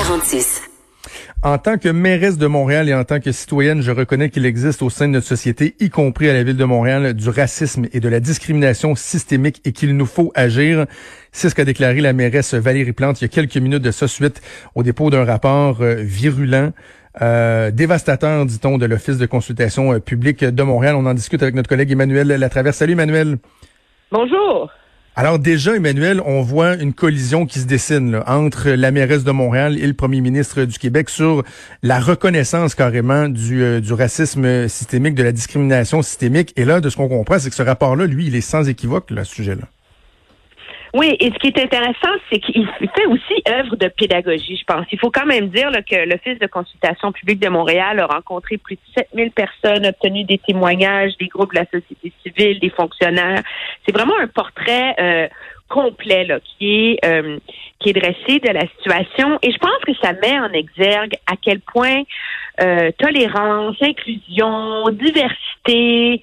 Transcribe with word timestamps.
46. 0.00 0.62
En 1.42 1.58
tant 1.58 1.76
que 1.76 1.90
mairesse 1.90 2.38
de 2.38 2.46
Montréal 2.46 2.88
et 2.88 2.94
en 2.94 3.04
tant 3.04 3.20
que 3.20 3.32
citoyenne, 3.32 3.82
je 3.82 3.90
reconnais 3.90 4.30
qu'il 4.30 4.46
existe 4.46 4.80
au 4.80 4.88
sein 4.88 5.08
de 5.08 5.12
notre 5.12 5.26
société, 5.26 5.74
y 5.78 5.90
compris 5.90 6.30
à 6.30 6.32
la 6.32 6.42
ville 6.42 6.56
de 6.56 6.64
Montréal, 6.64 7.12
du 7.12 7.28
racisme 7.28 7.84
et 7.92 8.00
de 8.00 8.08
la 8.08 8.18
discrimination 8.18 8.94
systémique 8.94 9.60
et 9.66 9.72
qu'il 9.72 9.94
nous 9.94 10.06
faut 10.06 10.32
agir. 10.34 10.86
C'est 11.32 11.50
ce 11.50 11.54
qu'a 11.54 11.66
déclaré 11.66 12.00
la 12.00 12.14
mairesse 12.14 12.54
Valérie 12.54 12.94
Plante 12.94 13.20
il 13.20 13.24
y 13.24 13.26
a 13.26 13.28
quelques 13.28 13.58
minutes 13.58 13.82
de 13.82 13.90
ça 13.90 14.08
suite 14.08 14.40
au 14.74 14.82
dépôt 14.82 15.10
d'un 15.10 15.26
rapport 15.26 15.82
euh, 15.82 15.96
virulent. 15.96 16.72
Euh, 17.20 17.70
dévastateur, 17.70 18.46
dit-on, 18.46 18.78
de 18.78 18.86
l'Office 18.86 19.18
de 19.18 19.26
consultation 19.26 19.92
euh, 19.92 19.98
publique 19.98 20.42
de 20.42 20.62
Montréal. 20.62 20.94
On 20.94 21.04
en 21.04 21.14
discute 21.14 21.42
avec 21.42 21.54
notre 21.54 21.68
collègue 21.68 21.92
Emmanuel 21.92 22.26
Latraverse. 22.26 22.78
Salut 22.78 22.92
Emmanuel. 22.92 23.36
Bonjour. 24.10 24.70
Alors 25.16 25.40
déjà, 25.40 25.74
Emmanuel, 25.74 26.22
on 26.24 26.40
voit 26.40 26.76
une 26.76 26.94
collision 26.94 27.44
qui 27.44 27.58
se 27.58 27.66
dessine 27.66 28.22
entre 28.26 28.70
la 28.70 28.92
mairesse 28.92 29.24
de 29.24 29.32
Montréal 29.32 29.76
et 29.76 29.86
le 29.86 29.92
premier 29.92 30.20
ministre 30.20 30.64
du 30.64 30.78
Québec 30.78 31.10
sur 31.10 31.42
la 31.82 31.98
reconnaissance 31.98 32.76
carrément 32.76 33.28
du, 33.28 33.62
euh, 33.62 33.80
du 33.80 33.92
racisme 33.92 34.68
systémique, 34.68 35.16
de 35.16 35.24
la 35.24 35.32
discrimination 35.32 36.02
systémique. 36.02 36.52
Et 36.56 36.64
là, 36.64 36.80
de 36.80 36.88
ce 36.88 36.96
qu'on 36.96 37.08
comprend, 37.08 37.38
c'est 37.40 37.50
que 37.50 37.56
ce 37.56 37.62
rapport-là, 37.62 38.06
lui, 38.06 38.28
il 38.28 38.36
est 38.36 38.40
sans 38.40 38.68
équivoque, 38.68 39.10
là, 39.10 39.24
sujet-là. 39.24 39.68
Oui, 40.92 41.16
et 41.20 41.30
ce 41.30 41.38
qui 41.38 41.48
est 41.48 41.58
intéressant, 41.58 42.10
c'est 42.30 42.40
qu'il 42.40 42.66
fait 42.66 43.06
aussi 43.06 43.42
œuvre 43.48 43.76
de 43.76 43.88
pédagogie, 43.88 44.56
je 44.56 44.64
pense. 44.64 44.86
Il 44.90 44.98
faut 44.98 45.10
quand 45.10 45.26
même 45.26 45.48
dire 45.48 45.70
là, 45.70 45.82
que 45.82 45.96
l'Office 46.08 46.38
de 46.40 46.46
consultation 46.48 47.12
publique 47.12 47.38
de 47.38 47.48
Montréal 47.48 48.00
a 48.00 48.06
rencontré 48.06 48.58
plus 48.58 48.74
de 48.74 48.80
7000 48.96 49.30
personnes, 49.30 49.86
obtenu 49.86 50.24
des 50.24 50.38
témoignages 50.38 51.16
des 51.18 51.28
groupes 51.28 51.54
de 51.54 51.60
la 51.60 51.66
société 51.66 52.12
civile, 52.24 52.58
des 52.58 52.70
fonctionnaires. 52.70 53.42
C'est 53.86 53.94
vraiment 53.94 54.18
un 54.20 54.26
portrait 54.26 54.94
euh, 54.98 55.28
complet 55.68 56.24
là, 56.24 56.40
qui 56.40 56.98
est 57.02 57.04
euh, 57.04 57.38
qui 57.78 57.90
est 57.90 57.92
dressé 57.92 58.40
de 58.40 58.52
la 58.52 58.66
situation. 58.76 59.38
Et 59.42 59.52
je 59.52 59.58
pense 59.58 59.78
que 59.86 59.94
ça 60.02 60.12
met 60.12 60.38
en 60.38 60.52
exergue 60.52 61.14
à 61.26 61.34
quel 61.40 61.60
point 61.60 62.02
euh, 62.60 62.90
tolérance, 62.98 63.76
inclusion, 63.80 64.84
diversité, 64.90 66.20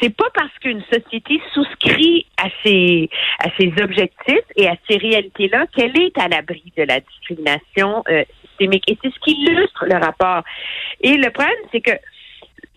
c'est 0.00 0.14
pas 0.14 0.28
parce 0.34 0.52
qu'une 0.60 0.82
société 0.92 1.40
souscrit 1.52 2.26
à 2.36 2.48
ses 2.62 3.10
à 3.38 3.48
ses 3.58 3.72
objectifs 3.82 4.46
et 4.56 4.68
à 4.68 4.76
ces 4.88 4.96
réalités-là 4.96 5.66
qu'elle 5.74 5.98
est 5.98 6.16
à 6.18 6.28
l'abri 6.28 6.72
de 6.76 6.84
la 6.84 7.00
discrimination 7.00 8.02
euh, 8.08 8.24
systémique. 8.42 8.84
Et 8.88 8.96
c'est 9.02 9.12
ce 9.12 9.18
qui 9.20 9.32
illustre 9.32 9.84
le 9.86 9.96
rapport. 9.96 10.42
Et 11.00 11.16
le 11.16 11.30
problème, 11.30 11.56
c'est 11.72 11.80
que 11.80 11.92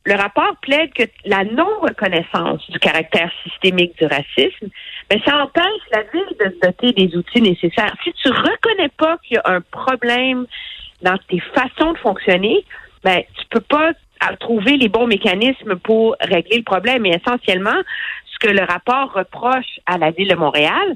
le 0.06 0.16
rapport 0.16 0.56
plaide 0.62 0.94
que 0.94 1.04
la 1.26 1.46
non-reconnaissance 1.46 2.70
du 2.70 2.80
caractère 2.80 3.32
systémique 3.44 3.98
du 3.98 4.06
racisme, 4.06 4.68
mais 5.10 5.18
ben, 5.18 5.22
ça 5.26 5.44
empêche 5.44 5.84
la 5.92 6.04
ville 6.04 6.38
de 6.40 6.50
se 6.52 6.60
doter 6.60 6.92
des 6.92 7.16
outils 7.16 7.42
nécessaires. 7.42 7.96
Si 8.04 8.12
tu 8.14 8.30
reconnais 8.30 8.90
pas 8.98 9.18
qu'il 9.20 9.36
y 9.36 9.38
a 9.38 9.44
un 9.46 9.62
problème 9.62 10.46
dans 11.02 11.18
tes 11.30 11.40
façons 11.40 11.94
de 11.94 11.98
fonctionner, 12.00 12.66
ben 13.04 13.22
tu 13.38 13.46
peux 13.50 13.62
pas 13.62 13.92
à 14.20 14.36
trouver 14.38 14.78
les 14.78 14.90
bons 14.90 15.08
mécanismes 15.08 15.76
pour 15.76 16.16
régler 16.22 16.58
le 16.58 16.64
problème. 16.64 17.06
Et 17.06 17.12
essentiellement, 17.16 17.80
ce 18.32 18.40
que 18.40 18.52
le 18.52 18.64
rapport 18.64 19.14
reproche 19.14 19.80
à 19.86 19.98
la 19.98 20.12
ville 20.12 20.30
de 20.30 20.36
Montréal, 20.36 20.96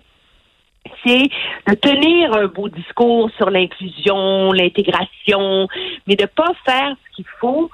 c'est 1.06 1.30
de 1.68 1.73
tenir 1.76 2.34
un 2.36 2.48
beau 2.48 2.70
discours 2.70 3.30
sur 3.38 3.50
l'inclusion, 3.50 4.52
l'intégration, 4.52 5.68
mais 6.08 6.16
de 6.16 6.26
pas 6.26 6.52
faire 6.66 6.95
ce 6.95 7.16
qu'il 7.16 7.26
faut 7.40 7.70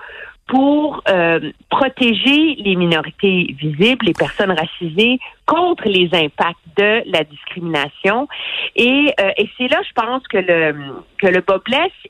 pour 0.47 1.01
euh, 1.07 1.51
protéger 1.69 2.55
les 2.57 2.75
minorités 2.75 3.55
visibles, 3.57 4.05
les 4.05 4.13
personnes 4.13 4.51
racisées, 4.51 5.19
contre 5.45 5.87
les 5.87 6.09
impacts 6.13 6.57
de 6.77 7.01
la 7.09 7.23
discrimination. 7.23 8.27
Et, 8.75 9.13
euh, 9.19 9.31
et 9.37 9.49
c'est 9.57 9.69
là, 9.69 9.79
je 9.87 9.93
pense, 9.93 10.23
que 10.27 10.37
le 10.37 10.75
que 11.17 11.27
le 11.27 11.41
bas 11.41 11.59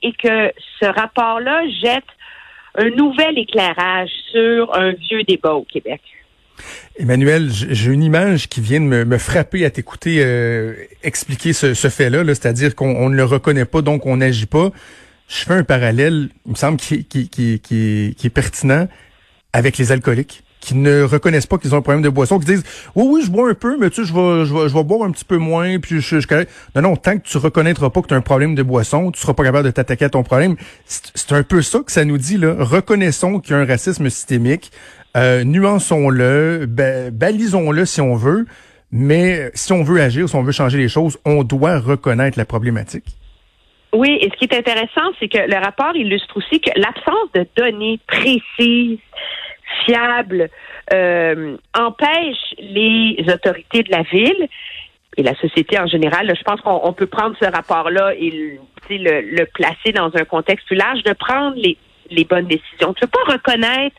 et 0.02 0.14
que 0.14 0.52
ce 0.80 0.86
rapport-là 0.86 1.64
jette 1.81 2.04
un 2.76 2.90
nouvel 2.90 3.38
éclairage 3.38 4.10
sur 4.32 4.76
un 4.76 4.92
vieux 4.94 5.24
débat 5.24 5.54
au 5.54 5.64
Québec. 5.64 6.02
Emmanuel, 6.98 7.50
j'ai 7.52 7.92
une 7.92 8.04
image 8.04 8.48
qui 8.48 8.61
vient 8.61 8.80
de 8.80 8.86
me, 8.86 9.17
frapper 9.17 9.66
à 9.66 9.72
t'écouter 9.72 10.17
euh, 10.20 10.76
expliquer 11.02 11.52
ce, 11.52 11.73
fait-là, 11.73 12.23
-là, 12.23 12.28
cest 12.28 12.45
à 12.45 12.54
dire 12.54 12.76
qu'on 12.76 13.10
ne 13.10 13.16
le 13.16 13.23
reconnaît 13.23 13.66
pas, 13.66 13.82
donc 13.82 14.06
on 14.06 14.17
n'agit 14.17 14.45
pas. 14.45 14.72
Je 15.28 15.44
fais 15.45 15.54
un 15.54 15.64
parallèle, 15.64 16.30
il 16.45 16.52
me 16.52 16.56
semble, 16.56 16.78
qui 16.78 17.08
est 17.12 18.33
pertinent 18.33 18.88
avec 19.54 19.78
les 19.78 19.92
alcooliques 19.92 20.44
qui 20.64 20.76
ne 20.76 21.04
reconnaissent 21.04 21.46
pas 21.46 21.58
qu'ils 21.58 21.76
ont 21.76 21.80
un 21.80 21.82
problème 21.82 22.02
de 22.02 22.10
boisson, 22.10 22.40
qui 22.40 22.46
disent 22.46 22.64
oui 22.96 23.06
oui 23.08 23.22
je 23.26 23.30
bois 23.30 23.50
un 23.50 23.54
peu 23.54 23.78
mais 23.78 23.90
tu 23.90 24.02
sais 24.02 24.08
je 24.08 24.14
vais 24.14 24.46
je 24.46 24.54
vais, 24.54 24.70
je 24.70 24.74
vais 24.74 24.84
boire 24.84 25.04
un 25.04 25.12
petit 25.12 25.26
peu 25.26 25.38
moins 25.38 25.78
puis 25.80 26.00
je, 26.00 26.20
je, 26.20 26.28
non 26.76 26.82
non 26.82 26.96
tant 26.96 27.18
que 27.18 27.24
tu 27.24 27.38
reconnaîtras 27.38 27.90
pas 27.90 28.02
que 28.02 28.08
tu 28.08 28.14
as 28.14 28.18
un 28.18 28.22
problème 28.22 28.56
de 28.56 28.64
boisson, 28.64 29.12
tu 29.12 29.20
seras 29.20 29.34
pas 29.34 29.44
capable 29.44 29.66
de 29.66 29.72
t'attaquer 29.72 30.06
à 30.06 30.10
ton 30.10 30.24
problème. 30.24 30.56
C'est 30.86 31.34
un 31.34 31.44
peu 31.44 31.62
ça 31.62 31.80
que 31.80 31.92
ça 31.92 32.06
nous 32.06 32.18
dit 32.18 32.38
là. 32.38 32.56
Reconnaissons 32.58 33.40
qu'il 33.40 33.52
y 33.52 33.54
a 33.56 33.60
un 33.60 33.66
racisme 33.66 34.10
systémique, 34.10 34.72
euh, 35.18 35.44
nuançons-le, 35.44 36.66
balisons-le 36.66 37.86
si 37.86 38.02
on 38.02 38.16
veut, 38.16 38.45
mais 38.92 39.52
si 39.54 39.74
on 39.74 39.84
veut 39.84 40.02
agir, 40.02 40.30
si 40.30 40.36
on 40.36 40.44
veut 40.44 40.52
changer 40.52 40.78
les 40.78 40.90
choses, 40.90 41.20
on 41.26 41.44
doit 41.44 41.80
reconnaître 41.80 42.38
la 42.38 42.45
problématique. 42.45 43.18
Oui, 43.94 44.18
et 44.22 44.30
ce 44.32 44.38
qui 44.38 44.45
est 44.45 44.58
intéressant, 44.58 45.12
c'est 45.20 45.28
que 45.28 45.38
le 45.38 45.64
rapport 45.64 45.95
illustre 45.95 46.38
aussi 46.38 46.60
que 46.60 46.72
l'absence 46.76 47.32
de 47.36 47.45
données 47.56 48.00
précises 48.08 48.98
fiable 49.86 50.49
euh, 50.94 51.58
empêche 51.77 52.55
les 52.60 53.23
autorités 53.27 53.83
de 53.83 53.92
la 53.92 54.04
ville 54.04 54.48
et 55.17 55.23
la 55.23 55.36
société 55.36 55.80
en 55.80 55.88
général, 55.88 56.32
je 56.36 56.44
pense 56.44 56.61
qu'on 56.61 56.94
peut 56.94 57.08
prendre 57.08 57.36
ce 57.39 57.45
rapport-là 57.45 58.14
et 58.16 58.58
le, 58.89 59.21
le, 59.21 59.45
placer 59.45 59.92
dans 59.94 60.11
un 60.16 60.26
contexte 60.26 60.66
plus 60.67 60.76
large, 60.76 61.04
de 61.04 61.14
prendre 61.14 61.55
les, 61.55 61.77
les 62.10 62.23
bonnes 62.23 62.48
décisions. 62.48 62.94
Tu 62.94 63.04
ne 63.04 63.08
peux 63.08 63.08
pas 63.08 63.33
reconnaître 63.33 63.95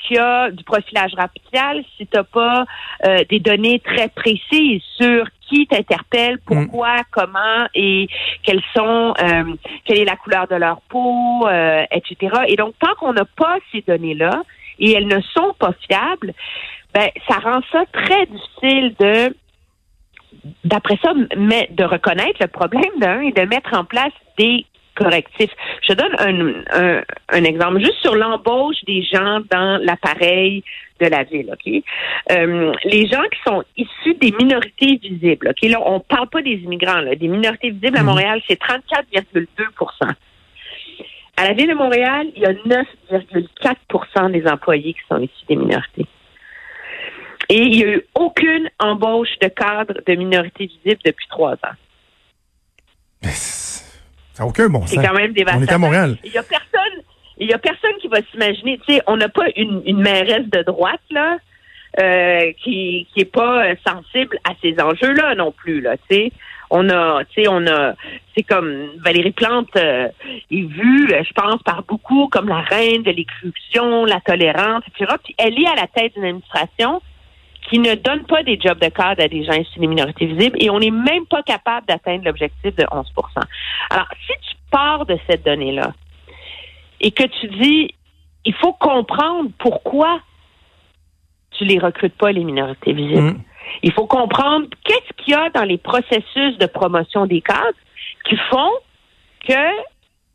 qu'il 0.00 0.16
y 0.16 0.18
a 0.18 0.50
du 0.50 0.64
profilage 0.64 1.12
racial 1.14 1.84
si 1.96 2.06
tu 2.06 2.16
n'as 2.16 2.24
pas 2.24 2.64
euh, 3.06 3.18
des 3.28 3.40
données 3.40 3.80
très 3.80 4.08
précises 4.08 4.82
sur 4.98 5.26
qui 5.48 5.66
t'interpelle, 5.66 6.38
pourquoi, 6.46 6.96
mm. 6.96 7.04
comment 7.10 7.66
et 7.74 8.08
quelles 8.42 8.62
sont, 8.74 9.14
euh, 9.22 9.44
quelle 9.84 9.98
est 9.98 10.04
la 10.04 10.16
couleur 10.16 10.48
de 10.48 10.56
leur 10.56 10.80
peau, 10.88 11.46
euh, 11.46 11.84
etc. 11.90 12.34
Et 12.48 12.56
donc, 12.56 12.74
tant 12.78 12.94
qu'on 12.98 13.12
n'a 13.12 13.24
pas 13.24 13.58
ces 13.72 13.82
données-là, 13.82 14.42
et 14.78 14.92
elles 14.92 15.08
ne 15.08 15.20
sont 15.20 15.54
pas 15.58 15.72
fiables, 15.86 16.32
ben 16.92 17.08
ça 17.28 17.38
rend 17.38 17.60
ça 17.72 17.84
très 17.92 18.26
difficile 18.26 18.94
de 18.98 19.36
d'après 20.64 20.98
ça, 21.02 21.12
mais 21.36 21.68
de 21.70 21.84
reconnaître 21.84 22.38
le 22.40 22.48
problème 22.48 22.98
d'un 22.98 23.20
et 23.20 23.32
de 23.32 23.42
mettre 23.42 23.72
en 23.74 23.84
place 23.84 24.12
des 24.38 24.66
correctifs. 24.94 25.50
Je 25.88 25.94
donne 25.94 26.14
un, 26.18 27.02
un, 27.30 27.44
exemple 27.44 27.80
juste 27.80 28.00
sur 28.02 28.14
l'embauche 28.14 28.76
des 28.86 29.02
gens 29.02 29.40
dans 29.50 29.80
l'appareil 29.82 30.62
de 31.00 31.06
la 31.06 31.24
ville. 31.24 31.50
Ok, 31.52 31.82
euh, 32.30 32.72
les 32.84 33.06
gens 33.06 33.22
qui 33.24 33.40
sont 33.46 33.64
issus 33.76 34.14
des 34.20 34.32
minorités 34.38 34.96
visibles. 35.02 35.48
Ok, 35.48 35.68
là 35.68 35.80
on 35.84 36.00
parle 36.00 36.28
pas 36.28 36.42
des 36.42 36.54
immigrants, 36.54 37.00
là, 37.00 37.14
des 37.16 37.28
minorités 37.28 37.70
visibles 37.70 37.98
à 37.98 38.02
mhm. 38.02 38.06
Montréal, 38.06 38.40
c'est 38.48 38.60
34,2 38.60 39.46
à 41.44 41.48
la 41.48 41.54
Ville 41.54 41.68
de 41.68 41.74
Montréal, 41.74 42.26
il 42.34 42.42
y 42.42 42.46
a 42.46 42.52
9,4% 42.52 44.32
des 44.32 44.46
employés 44.46 44.94
qui 44.94 45.00
sont 45.08 45.18
issus 45.18 45.44
des 45.46 45.56
minorités. 45.56 46.06
Et 47.50 47.58
il 47.58 47.70
n'y 47.70 47.84
a 47.84 47.88
eu 47.96 48.02
aucune 48.14 48.70
embauche 48.78 49.38
de 49.42 49.48
cadre 49.48 50.00
de 50.06 50.14
minorité 50.14 50.66
visible 50.66 51.00
depuis 51.04 51.26
trois 51.28 51.52
ans. 51.52 51.76
Ça 53.22 54.42
n'a 54.42 54.48
aucun 54.48 54.68
bon 54.68 54.80
sens. 54.80 54.90
C'est 54.90 55.06
quand 55.06 55.12
même 55.12 55.34
dévastateur. 55.34 55.68
On 55.68 55.70
est 55.70 55.74
à 55.74 55.78
Montréal. 55.78 56.16
Il 56.24 56.30
n'y 56.30 56.38
a 56.38 56.42
personne, 56.42 57.02
il 57.36 57.48
y 57.48 57.52
a 57.52 57.58
personne 57.58 57.92
qui 58.00 58.08
va 58.08 58.22
s'imaginer, 58.30 58.78
tu 58.78 58.94
sais, 58.94 59.02
on 59.06 59.18
n'a 59.18 59.28
pas 59.28 59.46
une, 59.54 59.82
une 59.84 60.00
mairesse 60.00 60.48
de 60.48 60.62
droite, 60.62 61.02
là, 61.10 61.36
euh, 62.00 62.52
qui 62.62 63.06
qui 63.12 63.20
est 63.20 63.32
pas 63.32 63.74
sensible 63.86 64.38
à 64.48 64.52
ces 64.62 64.80
enjeux-là 64.80 65.34
non 65.34 65.52
plus 65.52 65.80
là. 65.80 65.96
Tu 66.10 66.30
on 66.70 66.88
a, 66.88 67.24
tu 67.24 67.42
sais, 67.42 67.48
on 67.48 67.66
a, 67.66 67.94
c'est 68.36 68.42
comme 68.42 68.88
Valérie 69.04 69.32
Plante 69.32 69.76
euh, 69.76 70.08
est 70.50 70.66
vue, 70.66 71.08
je 71.08 71.32
pense, 71.32 71.62
par 71.62 71.84
beaucoup 71.84 72.28
comme 72.28 72.48
la 72.48 72.62
reine 72.62 73.02
de 73.02 73.10
l'exclusion, 73.10 74.04
la 74.04 74.20
tolérance, 74.20 74.82
etc. 74.88 75.14
Puis 75.22 75.34
elle 75.38 75.60
est 75.60 75.68
à 75.68 75.76
la 75.76 75.86
tête 75.86 76.14
d'une 76.14 76.24
administration 76.24 77.00
qui 77.68 77.78
ne 77.78 77.94
donne 77.94 78.24
pas 78.24 78.42
des 78.42 78.58
jobs 78.60 78.78
de 78.78 78.88
cadre 78.88 79.22
à 79.22 79.28
des 79.28 79.44
gens 79.44 79.52
issus 79.52 79.78
des 79.78 79.86
minorités 79.86 80.26
visibles 80.26 80.56
et 80.60 80.68
on 80.68 80.78
n'est 80.78 80.90
même 80.90 81.26
pas 81.26 81.42
capable 81.42 81.86
d'atteindre 81.86 82.24
l'objectif 82.24 82.74
de 82.74 82.82
11% 82.84 83.04
Alors, 83.90 84.08
si 84.26 84.32
tu 84.48 84.56
pars 84.70 85.06
de 85.06 85.18
cette 85.28 85.44
donnée-là 85.44 85.92
et 87.00 87.10
que 87.10 87.24
tu 87.24 87.48
dis, 87.48 87.94
il 88.44 88.54
faut 88.54 88.72
comprendre 88.74 89.50
pourquoi 89.58 90.20
tu 91.56 91.64
les 91.64 91.78
recrutes 91.78 92.14
pas, 92.14 92.32
les 92.32 92.44
minorités 92.44 92.92
visibles. 92.92 93.32
Mm. 93.32 93.40
Il 93.82 93.92
faut 93.92 94.06
comprendre 94.06 94.66
qu'est-ce 94.84 95.24
qu'il 95.24 95.32
y 95.32 95.36
a 95.36 95.50
dans 95.50 95.64
les 95.64 95.78
processus 95.78 96.58
de 96.58 96.66
promotion 96.66 97.26
des 97.26 97.40
cadres 97.40 97.78
qui 98.28 98.36
font 98.50 98.72
que 99.46 99.54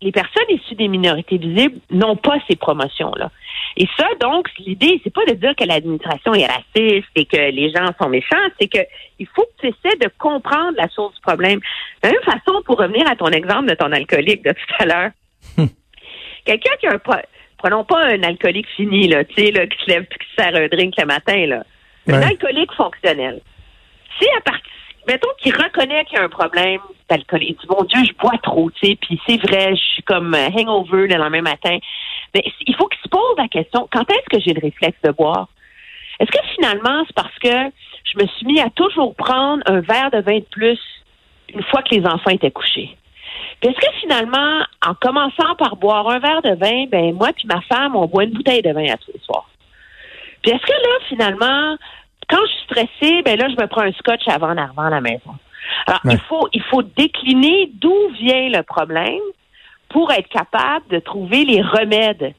les 0.01 0.11
personnes 0.11 0.49
issues 0.49 0.75
des 0.75 0.87
minorités 0.87 1.37
visibles 1.37 1.79
n'ont 1.91 2.15
pas 2.15 2.37
ces 2.49 2.55
promotions-là. 2.55 3.31
Et 3.75 3.87
ça, 3.97 4.07
donc, 4.21 4.49
l'idée, 4.57 4.99
c'est 5.03 5.13
pas 5.13 5.25
de 5.25 5.33
dire 5.33 5.55
que 5.55 5.65
l'administration 5.65 6.33
est 6.33 6.45
raciste 6.45 7.09
et 7.15 7.25
que 7.25 7.51
les 7.51 7.71
gens 7.71 7.91
sont 8.01 8.09
méchants, 8.09 8.37
c'est 8.59 8.67
que 8.67 8.79
il 9.19 9.27
faut 9.27 9.43
que 9.43 9.61
tu 9.61 9.67
essaies 9.67 9.97
de 9.97 10.09
comprendre 10.17 10.73
la 10.77 10.87
source 10.87 11.13
du 11.15 11.21
problème. 11.21 11.59
De 12.01 12.07
la 12.07 12.11
même 12.11 12.23
façon, 12.23 12.61
pour 12.65 12.77
revenir 12.77 13.09
à 13.09 13.15
ton 13.15 13.27
exemple 13.27 13.69
de 13.69 13.75
ton 13.75 13.91
alcoolique 13.91 14.43
de 14.43 14.51
tout 14.51 14.75
à 14.79 14.85
l'heure, 14.85 15.11
quelqu'un 16.45 16.75
qui 16.79 16.87
a 16.87 16.93
un 16.93 16.99
prenons 17.59 17.83
pas 17.83 18.05
un 18.05 18.23
alcoolique 18.23 18.67
fini, 18.75 19.07
là, 19.07 19.23
tu 19.23 19.35
sais, 19.35 19.51
là, 19.51 19.67
qui 19.67 19.77
se 19.83 19.89
lève 19.89 20.03
et 20.03 20.17
qui 20.17 20.27
sert 20.37 20.55
un 20.55 20.67
drink 20.67 20.95
le 20.97 21.05
matin, 21.05 21.45
là. 21.45 21.63
Un 22.07 22.21
alcoolique 22.23 22.73
fonctionnel. 22.73 23.39
Si 24.19 24.27
à 24.35 24.41
partir 24.41 24.69
mettons 25.09 25.29
qu'il 25.39 25.55
reconnaît 25.55 26.05
qu'il 26.05 26.17
y 26.17 26.21
a 26.21 26.23
un 26.23 26.29
problème 26.29 26.79
d'alcool. 27.09 27.41
Il 27.41 27.55
dit, 27.55 27.67
mon 27.67 27.83
Dieu, 27.83 27.99
je 28.05 28.13
bois 28.13 28.37
trop, 28.43 28.69
tu 28.71 28.87
sais, 28.87 28.95
puis 28.95 29.19
c'est 29.27 29.37
vrai, 29.37 29.75
je 29.75 29.81
suis 29.93 30.03
comme 30.03 30.33
euh, 30.35 30.49
hangover 30.55 31.07
le 31.07 31.15
lendemain 31.15 31.41
matin. 31.41 31.77
Mais 32.35 32.43
il 32.67 32.75
faut 32.75 32.87
qu'il 32.87 33.01
se 33.03 33.09
pose 33.09 33.37
la 33.37 33.47
question, 33.47 33.87
quand 33.91 34.09
est-ce 34.11 34.37
que 34.37 34.39
j'ai 34.39 34.53
le 34.53 34.61
réflexe 34.61 34.99
de 35.03 35.11
boire? 35.11 35.49
Est-ce 36.19 36.31
que 36.31 36.45
finalement, 36.55 37.03
c'est 37.07 37.15
parce 37.15 37.39
que 37.39 37.71
je 38.03 38.21
me 38.21 38.27
suis 38.27 38.45
mis 38.45 38.59
à 38.59 38.69
toujours 38.69 39.15
prendre 39.15 39.63
un 39.65 39.79
verre 39.79 40.11
de 40.11 40.19
vin 40.19 40.39
de 40.39 40.45
plus 40.51 40.79
une 41.53 41.63
fois 41.63 41.81
que 41.81 41.95
les 41.95 42.05
enfants 42.05 42.29
étaient 42.29 42.51
couchés? 42.51 42.95
Puis 43.59 43.69
est-ce 43.69 43.79
que 43.79 43.93
finalement, 43.99 44.63
en 44.85 44.93
commençant 44.95 45.55
par 45.57 45.75
boire 45.75 46.07
un 46.09 46.19
verre 46.19 46.41
de 46.41 46.55
vin, 46.55 46.85
ben 46.87 47.13
moi 47.13 47.29
puis 47.35 47.47
ma 47.47 47.61
femme, 47.61 47.95
on 47.95 48.05
boit 48.05 48.23
une 48.23 48.31
bouteille 48.31 48.61
de 48.61 48.71
vin 48.71 48.85
à 48.85 48.97
tous 48.97 49.11
les 49.13 49.19
soirs? 49.19 49.49
Puis 50.41 50.51
est-ce 50.51 50.65
que 50.65 50.71
là, 50.71 50.99
finalement, 51.09 51.77
quand 52.29 52.39
je 52.45 52.51
suis 52.51 52.63
stressée, 52.63 53.21
ben 53.23 53.37
là, 53.37 53.47
je 53.49 53.61
me 53.61 53.67
prends 53.67 53.81
un 53.81 53.91
scotch 53.91 54.27
avant 54.27 54.55
d'arriver 54.55 54.81
à 54.81 54.89
la 54.89 55.01
maison. 55.01 55.35
Alors, 55.87 56.01
il 56.05 56.19
faut 56.21 56.47
il 56.53 56.63
faut 56.63 56.83
décliner 56.83 57.69
d'où 57.73 58.09
vient 58.19 58.49
le 58.49 58.63
problème 58.63 59.19
pour 59.89 60.11
être 60.11 60.29
capable 60.29 60.87
de 60.89 60.99
trouver 60.99 61.43
les 61.45 61.61
remèdes 61.61 62.33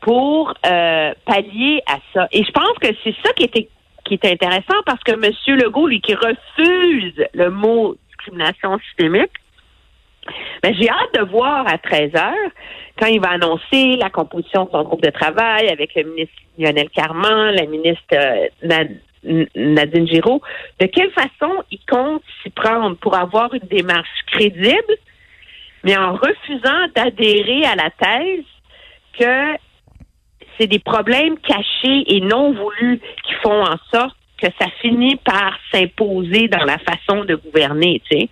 pour 0.00 0.54
euh, 0.66 1.12
pallier 1.24 1.82
à 1.86 1.96
ça. 2.12 2.28
Et 2.32 2.44
je 2.44 2.50
pense 2.50 2.78
que 2.80 2.88
c'est 3.04 3.14
ça 3.24 3.32
qui 3.32 3.44
était 3.44 3.68
qui 4.04 4.14
est 4.14 4.24
intéressant 4.24 4.82
parce 4.86 5.02
que 5.04 5.12
M. 5.12 5.32
Legault, 5.56 5.86
lui, 5.86 6.00
qui 6.00 6.14
refuse 6.14 7.14
le 7.32 7.50
mot 7.50 7.96
discrimination 8.08 8.78
systémique, 8.80 9.30
ben, 10.62 10.74
j'ai 10.74 10.88
hâte 10.88 11.14
de 11.14 11.30
voir 11.30 11.66
à 11.66 11.78
13 11.78 12.14
heures, 12.14 12.50
quand 12.98 13.06
il 13.06 13.20
va 13.20 13.30
annoncer 13.30 13.96
la 13.96 14.10
composition 14.10 14.64
de 14.64 14.70
son 14.70 14.82
groupe 14.82 15.02
de 15.02 15.10
travail 15.10 15.68
avec 15.68 15.94
le 15.94 16.04
ministre 16.04 16.34
Lionel 16.58 16.90
Carman, 16.90 17.54
la 17.54 17.66
ministre 17.66 18.02
euh, 18.12 18.48
Nadine 19.54 20.08
Giraud, 20.08 20.40
de 20.80 20.86
quelle 20.86 21.10
façon 21.10 21.62
il 21.70 21.80
compte 21.88 22.22
s'y 22.42 22.50
prendre 22.50 22.96
pour 22.96 23.16
avoir 23.16 23.52
une 23.54 23.66
démarche 23.70 24.08
crédible, 24.26 24.96
mais 25.84 25.96
en 25.96 26.12
refusant 26.12 26.88
d'adhérer 26.94 27.64
à 27.64 27.74
la 27.76 27.90
thèse 27.90 28.44
que 29.18 29.58
c'est 30.58 30.66
des 30.66 30.78
problèmes 30.78 31.38
cachés 31.38 32.04
et 32.06 32.20
non 32.20 32.52
voulus 32.52 33.00
qui 33.24 33.34
font 33.42 33.62
en 33.62 33.76
sorte 33.92 34.16
que 34.40 34.48
ça 34.58 34.68
finit 34.80 35.16
par 35.16 35.58
s'imposer 35.72 36.48
dans 36.48 36.64
la 36.64 36.78
façon 36.78 37.24
de 37.24 37.34
gouverner, 37.34 38.02
tu 38.10 38.18
sais? 38.18 38.28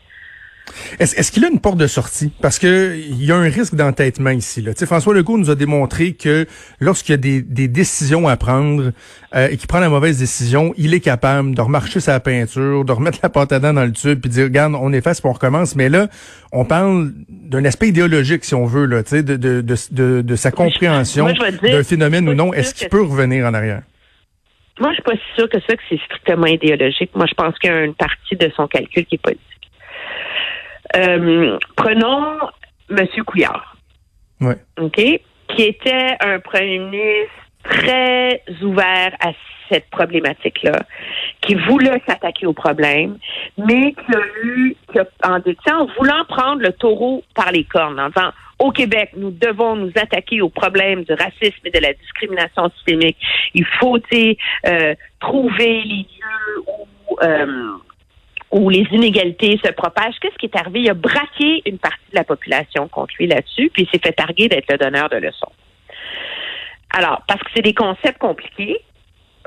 Est-ce 0.99 1.33
qu'il 1.33 1.45
a 1.45 1.49
une 1.49 1.61
porte 1.61 1.79
de 1.79 1.87
sortie? 1.87 2.31
Parce 2.41 2.59
que 2.59 2.97
il 2.97 3.25
y 3.25 3.33
a 3.33 3.37
un 3.37 3.49
risque 3.49 3.75
d'entêtement 3.75 4.31
ici. 4.31 4.63
Là. 4.63 4.73
François 4.87 5.15
Legault 5.15 5.39
nous 5.39 5.51
a 5.51 5.55
démontré 5.55 6.13
que 6.13 6.47
lorsqu'il 6.81 7.13
y 7.13 7.15
a 7.15 7.43
des, 7.43 7.69
décisions 7.69 8.29
à 8.29 8.37
prendre 8.37 8.93
euh, 9.35 9.49
et 9.49 9.57
qu'il 9.57 9.67
prend 9.67 9.81
la 9.81 9.89
mauvaise 9.89 10.19
décision, 10.19 10.73
il 10.77 10.95
est 10.95 11.01
capable 11.01 11.55
de 11.55 11.61
remarcher 11.61 12.01
sa 12.01 12.19
peinture, 12.21 12.85
de 12.85 12.93
remettre 12.93 13.19
la 13.23 13.29
pâte 13.29 13.53
à 13.53 13.61
dents 13.61 13.75
dans 13.75 13.85
le 13.85 13.93
tube, 13.93 14.21
puis 14.21 14.31
de 14.31 14.35
dire, 14.35 14.45
regarde, 14.45 14.75
on 14.79 14.93
efface, 14.93 15.21
puis 15.21 15.29
on 15.29 15.35
recommence. 15.35 15.77
Mais 15.77 15.89
là, 15.89 16.09
on 16.53 16.65
parle 16.65 17.13
d'un 17.29 17.65
aspect 17.65 17.89
idéologique, 17.89 18.45
si 18.45 18.55
on 18.55 18.65
veut, 18.65 18.87
là, 18.87 19.03
de, 19.03 19.21
de, 19.21 19.61
de, 19.61 20.23
de, 20.23 20.37
sa 20.37 20.51
compréhension 20.51 21.29
d'un 21.63 21.83
phénomène 21.83 22.29
ou 22.29 22.35
non. 22.35 22.53
Est-ce 22.53 22.75
qu'il 22.75 22.89
peut 22.89 23.03
revenir 23.03 23.47
en 23.47 23.55
arrière? 23.55 23.83
Moi, 24.81 24.91
je 24.91 24.95
suis 24.95 25.03
pas 25.03 25.17
sûre 25.35 25.49
que 25.49 25.59
ça, 25.61 25.75
que 25.75 25.83
c'est 25.89 26.01
strictement 26.05 26.47
idéologique. 26.47 27.11
Moi, 27.15 27.27
je 27.29 27.35
pense 27.35 27.59
qu'il 27.59 27.71
y 27.71 27.73
a 27.73 27.85
une 27.85 27.95
partie 27.95 28.37
de 28.37 28.51
son 28.55 28.69
calcul 28.69 29.05
qui 29.07 29.17
est 29.17 29.19
politique. 29.19 29.58
Euh, 30.97 31.59
prenons 31.77 32.39
M. 32.91 33.07
Couillard. 33.27 33.77
OK? 34.41 34.97
Qui 35.49 35.63
était 35.63 36.17
un 36.21 36.39
premier 36.41 36.79
ministre 36.79 37.33
très 37.65 38.43
ouvert 38.63 39.13
à 39.21 39.33
cette 39.69 39.91
problématique-là, 39.91 40.81
qui 41.43 41.55
voulait 41.55 42.01
s'attaquer 42.07 42.47
au 42.47 42.55
problème, 42.55 43.19
mais 43.59 43.93
qui 43.93 44.17
a 44.17 44.21
eu, 44.43 44.77
en, 45.25 45.39
en 45.39 45.87
voulant 45.99 46.25
prendre 46.27 46.63
le 46.63 46.73
taureau 46.73 47.23
par 47.35 47.53
les 47.53 47.65
cornes, 47.65 48.01
en 48.01 48.09
disant 48.09 48.33
au 48.59 48.73
Québec, 48.73 49.11
nous 49.17 49.31
devons 49.31 49.77
nous 49.77 49.93
attaquer 49.95 50.41
au 50.41 50.49
problème 50.49 51.05
du 51.05 51.13
racisme 51.13 51.61
et 51.65 51.71
de 51.71 51.79
la 51.79 51.93
discrimination 51.93 52.71
systémique. 52.77 53.17
Il 53.55 53.65
faut 53.79 53.99
euh, 53.99 54.95
trouver 55.21 55.83
les 55.83 56.07
lieux 56.09 56.65
où 56.67 57.17
euh, 57.23 57.69
où 58.51 58.71
les 58.71 58.87
inégalités 58.93 59.61
se 59.63 59.71
propagent. 59.73 60.19
Qu'est-ce 60.21 60.37
qui 60.37 60.47
est 60.47 60.57
arrivé? 60.57 60.81
Il 60.81 60.91
a 60.91 60.95
braqué 60.95 61.63
une 61.67 61.79
partie 61.79 62.11
de 62.11 62.17
la 62.17 62.25
population 62.25 62.89
contre 62.89 63.15
lui 63.19 63.27
là-dessus, 63.27 63.71
puis 63.73 63.83
il 63.83 63.89
s'est 63.91 64.03
fait 64.03 64.13
targuer 64.13 64.49
d'être 64.49 64.71
le 64.71 64.79
donneur 64.79 65.09
de 65.09 65.17
leçons. 65.17 65.53
Alors, 66.91 67.23
parce 67.29 67.41
que 67.41 67.51
c'est 67.55 67.63
des 67.63 67.75
concepts 67.75 68.19
compliqués 68.19 68.79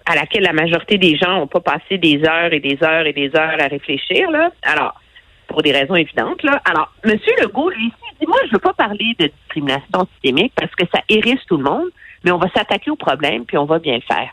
à 0.06 0.16
laquelle 0.16 0.44
la 0.44 0.54
majorité 0.54 0.98
des 0.98 1.18
gens 1.18 1.38
n'ont 1.38 1.48
pas 1.48 1.60
passé 1.60 1.98
des 1.98 2.24
heures 2.24 2.54
et 2.54 2.60
des 2.60 2.78
heures 2.84 3.06
et 3.06 3.14
des 3.14 3.36
heures 3.36 3.60
à 3.60 3.68
réfléchir, 3.68 4.30
là. 4.30 4.52
Alors, 4.64 5.00
pour 5.48 5.62
des 5.62 5.72
raisons 5.72 5.96
évidentes, 5.96 6.44
là. 6.44 6.62
Alors, 6.66 6.92
M. 7.04 7.18
Legault, 7.42 7.70
lui, 7.70 7.92
dit, 8.20 8.28
moi, 8.28 8.38
je 8.46 8.52
veux 8.52 8.60
pas 8.60 8.74
parler 8.74 9.16
de 9.20 9.28
discrimination 9.28 10.08
systémique 10.14 10.54
parce 10.56 10.74
que 10.76 10.86
ça 10.94 11.02
hérisse 11.10 11.44
tout 11.48 11.58
le 11.58 11.64
monde, 11.64 11.90
mais 12.24 12.32
on 12.32 12.38
va 12.38 12.50
s'attaquer 12.56 12.92
au 12.92 12.96
problème, 12.96 13.46
puis 13.46 13.58
on 13.58 13.66
va 13.66 13.80
bien 13.80 13.96
le 13.96 14.02
faire. 14.02 14.32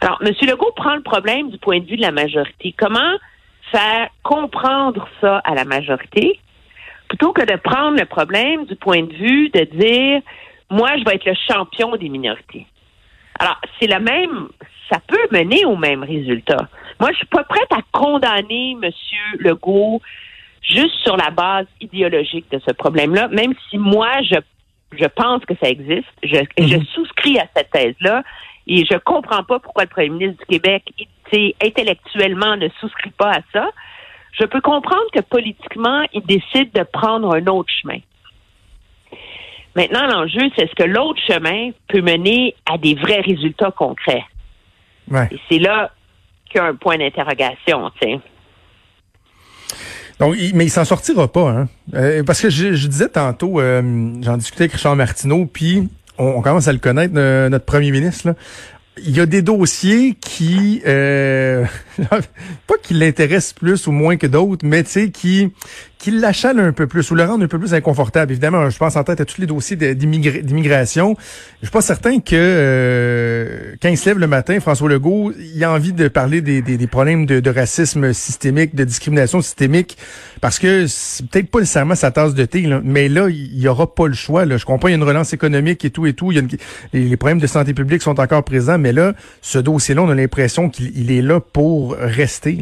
Alors, 0.00 0.20
M. 0.22 0.32
Legault 0.42 0.72
prend 0.76 0.94
le 0.94 1.02
problème 1.02 1.50
du 1.50 1.58
point 1.58 1.80
de 1.80 1.86
vue 1.86 1.96
de 1.96 2.02
la 2.02 2.12
majorité. 2.12 2.74
Comment 2.76 3.16
faire 3.70 4.08
comprendre 4.22 5.08
ça 5.20 5.38
à 5.38 5.54
la 5.54 5.64
majorité 5.64 6.38
plutôt 7.08 7.32
que 7.32 7.42
de 7.42 7.56
prendre 7.56 7.98
le 7.98 8.04
problème 8.04 8.66
du 8.66 8.76
point 8.76 9.02
de 9.02 9.12
vue 9.12 9.48
de 9.50 9.64
dire 9.64 10.22
moi 10.70 10.90
je 10.98 11.04
vais 11.04 11.16
être 11.16 11.24
le 11.24 11.34
champion 11.48 11.96
des 11.96 12.08
minorités. 12.08 12.66
Alors, 13.38 13.60
c'est 13.78 13.86
la 13.86 14.00
même 14.00 14.48
ça 14.90 15.00
peut 15.06 15.28
mener 15.30 15.64
au 15.64 15.76
même 15.76 16.02
résultat. 16.02 16.68
Moi, 16.98 17.10
je 17.12 17.18
suis 17.18 17.26
pas 17.26 17.44
prête 17.44 17.70
à 17.70 17.80
condamner 17.92 18.76
M. 18.82 18.90
Legault 19.38 20.00
juste 20.62 20.94
sur 21.04 21.16
la 21.16 21.30
base 21.30 21.66
idéologique 21.80 22.46
de 22.50 22.60
ce 22.66 22.72
problème-là, 22.72 23.28
même 23.28 23.54
si 23.68 23.78
moi 23.78 24.22
je 24.22 24.36
je 24.92 25.04
pense 25.04 25.44
que 25.44 25.54
ça 25.62 25.68
existe. 25.68 26.08
Je, 26.22 26.38
je 26.56 26.76
mhm. 26.76 26.84
souscris 26.94 27.38
à 27.38 27.46
cette 27.54 27.70
thèse-là 27.70 28.22
et 28.68 28.84
je 28.84 28.96
comprends 28.98 29.42
pas 29.42 29.58
pourquoi 29.58 29.84
le 29.84 29.88
premier 29.88 30.10
ministre 30.10 30.44
du 30.46 30.58
Québec, 30.58 30.84
intellectuellement, 31.62 32.56
ne 32.56 32.68
souscrit 32.80 33.10
pas 33.10 33.32
à 33.32 33.40
ça. 33.52 33.68
Je 34.38 34.44
peux 34.44 34.60
comprendre 34.60 35.06
que 35.12 35.20
politiquement, 35.20 36.02
il 36.12 36.22
décide 36.22 36.72
de 36.72 36.82
prendre 36.82 37.34
un 37.34 37.46
autre 37.46 37.70
chemin. 37.80 37.98
Maintenant, 39.74 40.06
l'enjeu, 40.06 40.40
c'est 40.54 40.64
est-ce 40.64 40.74
que 40.74 40.84
l'autre 40.84 41.20
chemin 41.26 41.70
peut 41.88 42.02
mener 42.02 42.54
à 42.70 42.76
des 42.76 42.94
vrais 42.94 43.20
résultats 43.20 43.70
concrets? 43.70 44.24
Et 45.30 45.38
c'est 45.48 45.58
là 45.58 45.90
qu'il 46.50 46.60
y 46.60 46.64
a 46.64 46.66
un 46.66 46.74
point 46.74 46.98
d'interrogation, 46.98 47.90
tu 48.00 48.08
sais. 48.08 48.20
Donc, 50.20 50.34
mais 50.54 50.64
il 50.66 50.70
s'en 50.70 50.84
sortira 50.84 51.28
pas, 51.28 51.48
hein? 51.50 51.68
Euh, 51.94 52.24
parce 52.24 52.40
que 52.40 52.50
je, 52.50 52.86
disais 52.86 53.08
tantôt, 53.08 53.60
euh, 53.60 53.80
j'en 54.20 54.36
discutais 54.36 54.64
avec 54.64 54.72
Richard 54.72 54.96
Martineau, 54.96 55.46
puis 55.46 55.88
on, 56.18 56.40
commence 56.42 56.68
à 56.68 56.72
le 56.72 56.78
connaître, 56.78 57.14
notre 57.14 57.64
premier 57.64 57.90
ministre. 57.90 58.28
Là 58.28 58.34
il 59.04 59.16
y 59.16 59.20
a 59.20 59.26
des 59.26 59.42
dossiers 59.42 60.14
qui, 60.14 60.82
euh, 60.86 61.64
pas 62.66 62.74
qui 62.82 62.94
l'intéressent 62.94 63.54
plus 63.54 63.86
ou 63.86 63.92
moins 63.92 64.16
que 64.16 64.26
d'autres, 64.26 64.64
mais 64.66 64.82
tu 64.82 64.90
sais, 64.90 65.10
qui, 65.10 65.52
qui 65.98 66.10
l'achalent 66.12 66.60
un 66.60 66.72
peu 66.72 66.86
plus 66.86 67.10
ou 67.10 67.14
le 67.14 67.24
rendent 67.24 67.42
un 67.42 67.48
peu 67.48 67.58
plus 67.58 67.74
inconfortable. 67.74 68.32
Évidemment, 68.32 68.70
je 68.70 68.78
pense 68.78 68.96
en 68.96 69.04
tête 69.04 69.20
à 69.20 69.24
tous 69.24 69.40
les 69.40 69.46
dossiers 69.46 69.76
d'immigration. 69.76 71.16
Je 71.60 71.66
suis 71.66 71.72
pas 71.72 71.80
certain 71.80 72.20
que 72.20 72.34
euh, 72.34 73.74
quand 73.82 73.88
il 73.88 73.98
se 73.98 74.08
lève 74.08 74.18
le 74.18 74.28
matin, 74.28 74.60
François 74.60 74.88
Legault, 74.88 75.32
il 75.38 75.62
a 75.64 75.72
envie 75.72 75.92
de 75.92 76.08
parler 76.08 76.40
des, 76.40 76.62
des, 76.62 76.76
des 76.76 76.86
problèmes 76.86 77.26
de, 77.26 77.40
de, 77.40 77.50
racisme 77.50 78.12
systémique, 78.12 78.74
de 78.76 78.84
discrimination 78.84 79.40
systémique, 79.40 79.98
parce 80.40 80.58
que 80.58 80.86
c'est 80.86 81.26
peut-être 81.26 81.50
pas 81.50 81.60
nécessairement 81.60 81.96
sa 81.96 82.12
tasse 82.12 82.34
de 82.34 82.44
thé, 82.44 82.62
là, 82.62 82.80
mais 82.84 83.08
là, 83.08 83.28
il 83.28 83.58
y 83.58 83.66
aura 83.66 83.92
pas 83.92 84.06
le 84.06 84.14
choix. 84.14 84.44
Là. 84.44 84.56
Je 84.56 84.64
comprends, 84.64 84.88
il 84.88 84.92
y 84.92 84.94
a 84.94 84.98
une 84.98 85.02
relance 85.02 85.32
économique 85.32 85.84
et 85.84 85.90
tout 85.90 86.06
et 86.06 86.12
tout. 86.12 86.30
Il 86.30 86.36
y 86.36 86.38
a 86.38 86.42
les, 86.92 87.08
les 87.08 87.16
problèmes 87.16 87.40
de 87.40 87.46
santé 87.46 87.74
publique 87.74 88.02
sont 88.02 88.20
encore 88.20 88.44
présents, 88.44 88.78
mais 88.78 88.92
là, 88.92 89.14
ce 89.42 89.58
dossier-là, 89.58 90.02
on 90.02 90.10
a 90.10 90.14
l'impression 90.14 90.68
qu'il 90.70 91.10
est 91.10 91.22
là 91.22 91.40
pour 91.40 91.87
rester. 91.96 92.58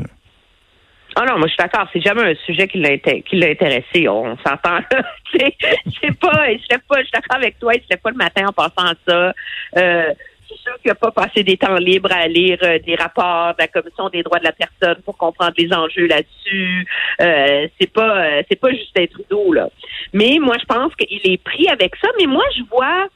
Ah 1.14 1.24
non, 1.24 1.38
moi 1.38 1.46
je 1.46 1.54
suis 1.54 1.58
d'accord. 1.58 1.88
C'est 1.92 2.02
jamais 2.02 2.22
un 2.22 2.34
sujet 2.44 2.68
qui 2.68 2.78
l'a 2.78 3.48
intéressé. 3.48 4.08
On 4.08 4.36
s'entend. 4.38 4.80
c'est 5.32 6.18
pas, 6.18 6.52
je 6.52 6.62
sais 6.70 6.80
pas. 6.88 6.98
Je 6.98 7.04
suis 7.04 7.12
d'accord 7.12 7.36
avec 7.36 7.58
toi. 7.58 7.72
Je 7.74 7.86
sais 7.90 7.96
pas 7.96 8.10
le 8.10 8.16
matin 8.16 8.46
en 8.46 8.52
passant 8.52 8.92
ça. 9.06 9.32
Euh, 9.78 10.12
suis 10.46 10.62
sûr 10.62 10.74
qu'il 10.80 10.88
n'a 10.88 10.94
pas 10.94 11.10
passé 11.10 11.42
des 11.42 11.56
temps 11.56 11.76
libres 11.76 12.12
à 12.12 12.26
lire 12.28 12.58
euh, 12.62 12.78
des 12.78 12.94
rapports 12.94 13.54
de 13.54 13.58
la 13.58 13.68
Commission 13.68 14.08
des 14.08 14.22
droits 14.22 14.38
de 14.38 14.44
la 14.44 14.52
personne 14.52 15.02
pour 15.02 15.16
comprendre 15.16 15.54
les 15.58 15.72
enjeux 15.72 16.06
là-dessus. 16.06 16.86
Euh, 17.20 17.68
c'est 17.78 17.92
pas 17.92 18.24
euh, 18.24 18.42
c'est 18.48 18.58
pas 18.58 18.70
Justin 18.70 19.06
Trudeau, 19.06 19.52
là. 19.52 19.68
Mais 20.12 20.38
moi, 20.40 20.56
je 20.58 20.64
pense 20.64 20.94
qu'il 20.96 21.20
est 21.24 21.42
pris 21.42 21.68
avec 21.68 21.96
ça. 21.96 22.08
Mais 22.18 22.26
moi, 22.26 22.44
je 22.56 22.62
vois, 22.70 23.08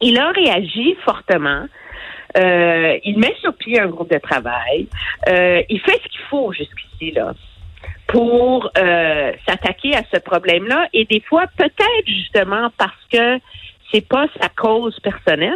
il 0.00 0.18
a 0.18 0.30
réagi 0.30 0.96
fortement. 1.04 1.66
Euh, 2.36 2.98
il 3.04 3.18
met 3.18 3.34
sur 3.40 3.54
pied 3.54 3.80
un 3.80 3.86
groupe 3.86 4.10
de 4.10 4.18
travail. 4.18 4.86
il 5.26 5.80
fait 5.80 6.00
ce 6.02 6.08
qu'il 6.08 6.20
faut 6.30 6.52
jusqu'ici, 6.52 7.12
là 7.12 7.32
pour 8.08 8.70
euh, 8.78 9.32
s'attaquer 9.46 9.94
à 9.94 10.02
ce 10.12 10.18
problème-là. 10.18 10.88
Et 10.92 11.04
des 11.04 11.20
fois, 11.20 11.44
peut-être 11.56 12.06
justement 12.06 12.70
parce 12.76 13.04
que 13.12 13.38
c'est 13.92 14.06
pas 14.06 14.26
sa 14.40 14.48
cause 14.48 14.98
personnelle, 15.00 15.52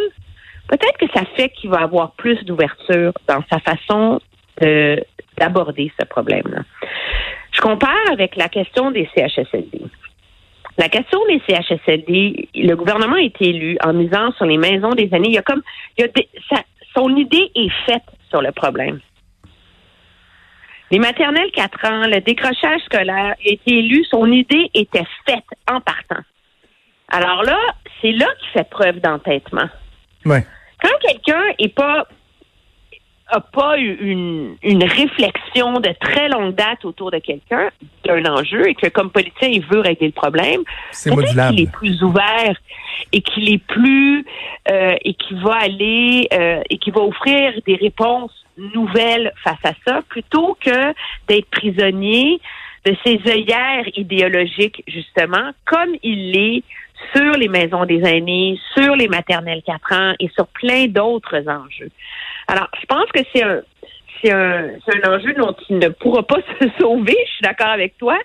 peut-être 0.68 0.98
que 0.98 1.06
ça 1.14 1.24
fait 1.34 1.48
qu'il 1.48 1.70
va 1.70 1.80
avoir 1.80 2.12
plus 2.12 2.42
d'ouverture 2.44 3.12
dans 3.26 3.42
sa 3.50 3.58
façon 3.58 4.20
d'aborder 5.38 5.90
ce 5.98 6.06
problème-là. 6.06 6.62
Je 7.52 7.60
compare 7.60 8.10
avec 8.12 8.36
la 8.36 8.48
question 8.48 8.90
des 8.90 9.08
CHSLD. 9.14 9.80
La 10.78 10.88
question 10.88 11.18
des 11.26 11.40
CHSLD, 11.46 12.48
le 12.54 12.74
gouvernement 12.74 13.16
a 13.16 13.20
été 13.20 13.50
élu 13.50 13.76
en 13.84 13.92
misant 13.92 14.32
sur 14.32 14.46
les 14.46 14.56
maisons 14.56 14.90
des 14.90 15.12
années. 15.12 15.28
Il 15.28 15.34
y 15.34 15.38
a 15.38 15.42
comme, 15.42 15.62
il 15.98 16.04
y 16.04 16.08
a 16.08 16.62
son 16.96 17.14
idée 17.16 17.50
est 17.54 17.72
faite 17.86 18.04
sur 18.30 18.42
le 18.42 18.52
problème. 18.52 19.00
Les 20.90 20.98
maternelles 20.98 21.50
4 21.52 21.84
ans, 21.86 22.06
le 22.06 22.20
décrochage 22.20 22.82
scolaire 22.82 23.32
a 23.32 23.36
été 23.44 23.78
élu, 23.78 24.04
son 24.10 24.30
idée 24.30 24.70
était 24.74 25.06
faite 25.26 25.44
en 25.70 25.80
partant. 25.80 26.22
Alors 27.08 27.42
là, 27.44 27.58
c'est 28.00 28.12
là 28.12 28.26
qu'il 28.38 28.48
fait 28.50 28.68
preuve 28.68 29.00
d'entêtement. 29.00 29.68
Ouais. 30.26 30.44
Quand 30.82 30.90
quelqu'un 31.00 31.42
est 31.58 31.74
pas 31.74 32.06
a 33.32 33.40
pas 33.40 33.78
eu 33.78 33.96
une, 34.00 34.56
une 34.62 34.84
réflexion 34.84 35.80
de 35.80 35.90
très 36.00 36.28
longue 36.28 36.54
date 36.54 36.84
autour 36.84 37.10
de 37.10 37.18
quelqu'un, 37.18 37.70
d'un 38.04 38.24
enjeu, 38.26 38.68
et 38.68 38.74
que 38.74 38.88
comme 38.88 39.10
politicien, 39.10 39.48
il 39.48 39.64
veut 39.66 39.80
régler 39.80 40.08
le 40.08 40.12
problème, 40.12 40.60
c'est 40.90 41.10
modulable. 41.10 41.56
qu'il 41.56 41.64
est 41.64 41.70
plus 41.70 42.02
ouvert 42.02 42.54
et 43.12 43.22
qu'il 43.22 43.52
est 43.52 43.64
plus 43.64 44.24
euh, 44.70 44.94
et 45.02 45.14
qu'il 45.14 45.38
va 45.40 45.54
aller 45.54 46.28
euh, 46.32 46.60
et 46.68 46.78
qu'il 46.78 46.92
va 46.92 47.00
offrir 47.00 47.52
des 47.66 47.76
réponses 47.76 48.32
nouvelles 48.74 49.32
face 49.42 49.64
à 49.64 49.72
ça, 49.86 50.00
plutôt 50.08 50.56
que 50.60 50.92
d'être 51.26 51.48
prisonnier 51.50 52.40
de 52.84 52.96
ses 53.04 53.20
œillères 53.28 53.86
idéologiques, 53.96 54.82
justement, 54.88 55.52
comme 55.64 55.90
il 56.02 56.32
l'est 56.32 56.62
sur 57.14 57.32
les 57.32 57.48
maisons 57.48 57.84
des 57.84 58.00
aînés, 58.04 58.58
sur 58.74 58.96
les 58.96 59.08
maternelles 59.08 59.62
4 59.64 59.92
ans 59.92 60.14
et 60.18 60.28
sur 60.34 60.46
plein 60.48 60.86
d'autres 60.86 61.48
enjeux. 61.48 61.90
Alors, 62.48 62.68
je 62.80 62.86
pense 62.86 63.10
que 63.12 63.20
c'est 63.34 63.42
un, 63.42 63.60
c'est 64.22 64.32
un, 64.32 64.70
c'est 64.84 65.04
un 65.04 65.14
enjeu 65.14 65.34
dont 65.34 65.54
il 65.68 65.78
ne 65.78 65.88
pourra 65.88 66.22
pas 66.22 66.38
se 66.60 66.68
sauver, 66.78 67.16
je 67.26 67.32
suis 67.32 67.42
d'accord 67.42 67.70
avec 67.70 67.98
toi. 67.98 68.18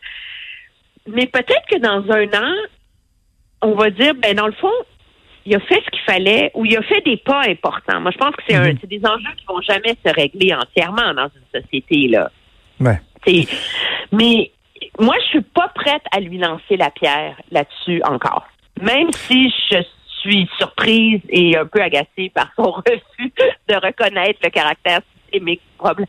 Mais 1.08 1.26
peut-être 1.26 1.66
que 1.70 1.80
dans 1.80 2.04
un 2.12 2.28
an, 2.38 2.54
on 3.62 3.74
va 3.74 3.90
dire, 3.90 4.14
ben 4.16 4.36
dans 4.36 4.48
le 4.48 4.54
fond, 4.54 4.74
il 5.46 5.56
a 5.56 5.60
fait 5.62 5.82
ce 5.86 5.90
qu'il 5.90 6.02
fallait 6.06 6.52
ou 6.54 6.66
il 6.66 6.78
a 6.78 6.82
fait 6.82 7.02
des 7.06 7.18
pas 7.18 7.42
importants. 7.48 8.02
Moi, 8.02 8.12
je 8.12 8.18
pense 8.18 8.36
que 8.36 8.44
c'est, 8.48 8.56
un, 8.56 8.74
mhm. 8.74 8.78
c'est 8.82 8.90
des 8.90 9.02
enjeux 9.06 9.34
qui 9.38 9.46
vont 9.48 9.62
jamais 9.62 9.96
se 10.06 10.14
régler 10.14 10.54
entièrement 10.54 11.14
dans 11.14 11.30
une 11.30 11.62
société 11.62 12.10
là. 12.10 12.30
Ouais. 12.80 13.00
mais 14.12 14.52
moi, 15.00 15.16
je 15.22 15.28
suis 15.28 15.42
pas 15.42 15.70
prête 15.74 16.04
à 16.12 16.20
lui 16.20 16.38
lancer 16.38 16.78
la 16.78 16.92
pierre 16.92 17.36
là-dessus 17.52 18.02
encore. 18.04 18.46
Même 18.82 19.12
si 19.12 19.54
je 19.72 19.84
suis 20.22 20.50
surprise 20.58 21.22
et 21.30 21.58
un 21.58 21.66
peu 21.66 21.82
agacée 21.82 22.32
par 22.34 22.50
son 22.56 22.72
refus 22.72 23.34
de 23.68 23.76
reconnaître 23.76 24.40
le 24.44 24.50
caractère 24.50 25.02
systémique 25.28 25.62
problème. 25.78 26.08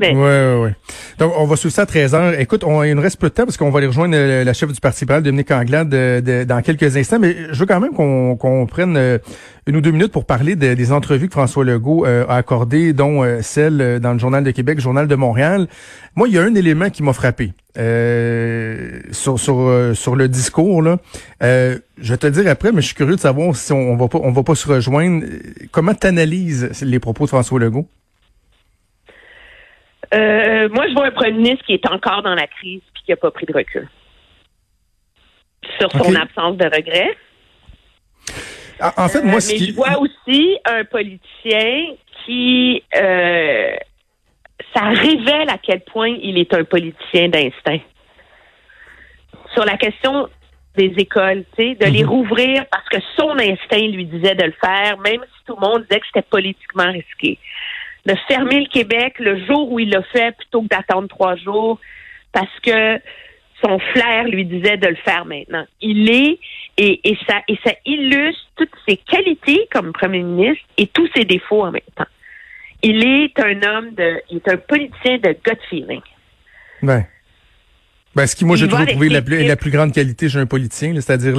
Oui, 0.00 0.14
oui, 0.14 0.64
oui. 0.64 0.70
Donc, 1.18 1.32
on 1.36 1.46
va 1.46 1.56
suivre 1.56 1.74
ça 1.74 1.82
à 1.82 1.86
13 1.86 2.14
heures. 2.14 2.40
Écoute, 2.40 2.64
on, 2.64 2.82
il 2.82 2.94
nous 2.94 3.02
reste 3.02 3.18
peu 3.18 3.28
de 3.28 3.34
temps 3.34 3.44
parce 3.44 3.56
qu'on 3.56 3.70
va 3.70 3.78
aller 3.78 3.86
rejoindre 3.86 4.14
euh, 4.16 4.44
la 4.44 4.52
chef 4.52 4.70
du 4.70 4.80
Parti 4.80 5.04
libéral, 5.04 5.22
Dominique 5.22 5.50
Anglade, 5.50 5.88
dans 5.88 6.62
quelques 6.62 6.96
instants. 6.96 7.18
Mais 7.18 7.36
je 7.50 7.58
veux 7.58 7.66
quand 7.66 7.80
même 7.80 7.94
qu'on 7.94 8.66
prenne 8.66 8.96
euh, 8.96 9.18
une 9.66 9.76
ou 9.76 9.80
deux 9.80 9.90
minutes 9.90 10.12
pour 10.12 10.26
parler 10.26 10.56
des 10.56 10.92
entrevues 10.92 11.28
que 11.28 11.32
François 11.32 11.64
Legault 11.64 12.06
euh, 12.06 12.26
a 12.28 12.36
accordées, 12.36 12.92
dont 12.92 13.24
celle 13.42 14.00
dans 14.00 14.12
le 14.12 14.18
Journal 14.18 14.44
de 14.44 14.50
Québec, 14.50 14.80
Journal 14.80 15.08
de 15.08 15.14
Montréal. 15.14 15.66
Moi, 16.14 16.28
il 16.28 16.34
y 16.34 16.38
a 16.38 16.42
un 16.42 16.54
élément 16.54 16.90
qui 16.90 17.02
m'a 17.02 17.12
frappé 17.12 17.52
sur, 19.12 19.38
sur, 19.38 19.92
sur 19.94 20.16
le 20.16 20.28
discours. 20.28 20.82
Là. 20.82 20.98
je 21.40 21.78
vais 21.98 22.16
te 22.16 22.26
le 22.26 22.32
dire 22.32 22.50
après, 22.50 22.72
mais 22.72 22.80
je 22.80 22.86
suis 22.86 22.94
curieux 22.94 23.16
de 23.16 23.20
savoir 23.20 23.54
si 23.56 23.72
on, 23.72 23.92
on 23.92 23.96
va 23.96 24.08
pas 24.08 24.18
on 24.22 24.32
va 24.32 24.42
pas 24.42 24.54
se 24.54 24.68
rejoindre. 24.68 25.24
Comment 25.72 25.94
tu 25.94 26.06
analyses 26.06 26.70
les 26.82 26.98
propos 26.98 27.24
de 27.24 27.30
François 27.30 27.58
Legault? 27.60 27.86
Euh, 30.14 30.68
moi, 30.70 30.86
je 30.88 30.94
vois 30.94 31.06
un 31.06 31.10
premier 31.10 31.32
ministre 31.32 31.64
qui 31.64 31.74
est 31.74 31.90
encore 31.90 32.22
dans 32.22 32.34
la 32.34 32.46
crise 32.46 32.80
et 32.80 32.98
qui 33.04 33.10
n'a 33.10 33.16
pas 33.16 33.30
pris 33.30 33.46
de 33.46 33.52
recul 33.52 33.88
sur 35.78 35.90
son 35.92 36.14
absence 36.14 36.56
de 36.56 36.64
regret. 36.64 37.16
Ah, 38.78 38.92
en 38.96 39.08
fait, 39.08 39.22
moi, 39.22 39.36
euh, 39.36 39.48
mais 39.48 39.58
je 39.58 39.72
vois 39.72 39.98
aussi 39.98 40.58
un 40.64 40.84
politicien 40.84 41.94
qui 42.24 42.82
euh, 42.94 43.74
ça 44.74 44.84
révèle 44.84 45.48
à 45.48 45.58
quel 45.58 45.80
point 45.80 46.14
il 46.20 46.38
est 46.38 46.52
un 46.52 46.64
politicien 46.64 47.28
d'instinct. 47.28 47.80
Sur 49.54 49.64
la 49.64 49.76
question 49.76 50.28
des 50.76 50.92
écoles, 50.98 51.44
tu 51.56 51.68
sais, 51.68 51.74
de 51.74 51.86
les 51.86 52.02
mhm. 52.02 52.10
rouvrir 52.10 52.66
parce 52.70 52.86
que 52.90 52.98
son 53.16 53.30
instinct 53.38 53.88
lui 53.88 54.04
disait 54.04 54.34
de 54.34 54.44
le 54.44 54.54
faire, 54.62 54.98
même 54.98 55.22
si 55.22 55.44
tout 55.46 55.56
le 55.58 55.66
monde 55.66 55.82
disait 55.88 56.00
que 56.00 56.06
c'était 56.06 56.28
politiquement 56.28 56.92
risqué 56.92 57.38
de 58.06 58.14
fermer 58.28 58.60
le 58.60 58.68
Québec 58.68 59.14
le 59.18 59.44
jour 59.46 59.70
où 59.70 59.78
il 59.78 59.90
l'a 59.90 60.02
fait 60.04 60.34
plutôt 60.36 60.62
que 60.62 60.68
d'attendre 60.68 61.08
trois 61.08 61.36
jours 61.36 61.78
parce 62.32 62.60
que 62.62 63.00
son 63.62 63.78
flair 63.78 64.24
lui 64.24 64.44
disait 64.44 64.76
de 64.76 64.88
le 64.88 64.96
faire 64.96 65.24
maintenant. 65.24 65.64
Il 65.80 66.10
est 66.10 66.38
et, 66.78 67.00
et 67.08 67.18
ça 67.28 67.42
et 67.48 67.58
ça 67.64 67.72
illustre 67.84 68.40
toutes 68.56 68.70
ses 68.86 68.96
qualités 68.96 69.66
comme 69.72 69.92
premier 69.92 70.22
ministre 70.22 70.64
et 70.76 70.86
tous 70.86 71.08
ses 71.14 71.24
défauts 71.24 71.64
en 71.64 71.72
même 71.72 71.82
temps. 71.96 72.04
Il 72.82 73.04
est 73.04 73.38
un 73.40 73.62
homme 73.62 73.94
de, 73.94 74.20
il 74.30 74.36
est 74.36 74.48
un 74.48 74.58
politicien 74.58 75.18
de 75.18 75.30
gut 75.44 75.58
feeling. 75.68 76.02
Ouais. 76.82 77.06
Ben, 78.16 78.26
ce 78.26 78.34
qui, 78.34 78.46
moi, 78.46 78.56
j'ai 78.56 78.66
trouvé 78.66 79.10
la 79.10 79.20
plus, 79.20 79.44
la 79.44 79.56
plus 79.56 79.70
grande 79.70 79.92
qualité 79.92 80.30
chez 80.30 80.38
un 80.38 80.46
politicien, 80.46 80.94
c'est-à-dire 80.94 81.36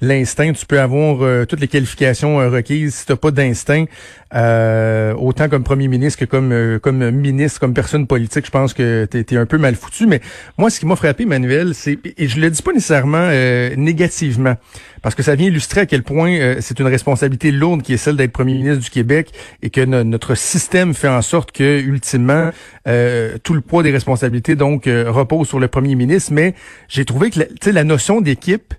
l'instinct. 0.00 0.52
Tu 0.52 0.64
peux 0.64 0.78
avoir 0.78 1.22
euh, 1.22 1.44
toutes 1.44 1.58
les 1.58 1.66
qualifications 1.66 2.40
euh, 2.40 2.48
requises. 2.48 2.94
Si 2.94 3.06
tu 3.06 3.16
pas 3.16 3.32
d'instinct, 3.32 3.86
euh, 4.34 5.14
autant 5.14 5.48
comme 5.48 5.64
premier 5.64 5.88
ministre 5.88 6.20
que 6.20 6.24
comme 6.24 6.78
comme 6.80 7.10
ministre, 7.10 7.60
comme 7.60 7.74
personne 7.74 8.06
politique, 8.06 8.46
je 8.46 8.50
pense 8.50 8.74
que 8.74 9.06
tu 9.10 9.18
es, 9.18 9.36
un 9.36 9.46
peu 9.46 9.58
mal 9.58 9.74
foutu. 9.74 10.06
Mais 10.06 10.20
moi, 10.58 10.70
ce 10.70 10.80
qui 10.80 10.86
m'a 10.86 10.96
frappé, 10.96 11.24
Manuel, 11.24 11.74
c'est, 11.74 11.98
et 12.16 12.28
je 12.28 12.40
le 12.40 12.50
dis 12.50 12.62
pas 12.62 12.72
nécessairement 12.72 13.28
négativement, 13.76 14.54
parce 15.02 15.14
que 15.14 15.22
ça 15.22 15.34
vient 15.34 15.48
illustrer 15.48 15.82
à 15.82 15.86
quel 15.86 16.02
point 16.02 16.56
c'est 16.60 16.78
une 16.78 16.86
responsabilité 16.86 17.50
lourde 17.50 17.82
qui 17.82 17.94
est 17.94 17.96
celle 17.96 18.16
d'être 18.16 18.32
premier 18.32 18.54
ministre 18.54 18.82
du 18.82 18.90
Québec 18.90 19.32
et 19.62 19.70
que 19.70 19.80
notre 19.80 20.34
système 20.34 20.94
fait 20.94 21.08
en 21.08 21.22
sorte 21.22 21.52
que, 21.52 21.80
ultimement, 21.80 22.50
tout 22.84 23.54
le 23.54 23.60
poids 23.60 23.82
des 23.82 23.90
responsabilités, 23.90 24.54
donc, 24.54 24.84
repose 24.86 25.48
sur 25.48 25.58
le 25.58 25.68
premier 25.68 25.94
ministre 25.94 26.10
mais 26.30 26.54
j'ai 26.88 27.04
trouvé 27.04 27.30
que 27.30 27.40
la, 27.40 27.72
la 27.72 27.84
notion 27.84 28.20
d'équipe, 28.20 28.74